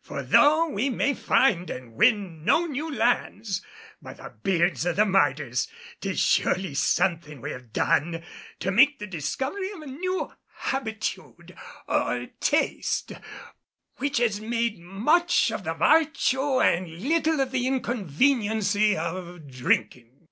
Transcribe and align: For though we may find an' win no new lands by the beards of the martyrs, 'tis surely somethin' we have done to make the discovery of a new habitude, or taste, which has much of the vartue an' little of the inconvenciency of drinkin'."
For 0.00 0.22
though 0.22 0.68
we 0.68 0.90
may 0.90 1.12
find 1.12 1.68
an' 1.68 1.94
win 1.96 2.44
no 2.44 2.66
new 2.66 2.88
lands 2.88 3.62
by 4.00 4.12
the 4.14 4.32
beards 4.40 4.86
of 4.86 4.94
the 4.94 5.04
martyrs, 5.04 5.66
'tis 6.00 6.20
surely 6.20 6.72
somethin' 6.72 7.40
we 7.40 7.50
have 7.50 7.72
done 7.72 8.22
to 8.60 8.70
make 8.70 9.00
the 9.00 9.08
discovery 9.08 9.72
of 9.72 9.80
a 9.80 9.86
new 9.86 10.32
habitude, 10.58 11.56
or 11.88 12.28
taste, 12.38 13.10
which 13.96 14.18
has 14.18 14.40
much 14.40 15.50
of 15.50 15.64
the 15.64 15.74
vartue 15.74 16.60
an' 16.62 17.08
little 17.08 17.40
of 17.40 17.50
the 17.50 17.64
inconvenciency 17.66 18.94
of 18.96 19.50
drinkin'." 19.50 20.20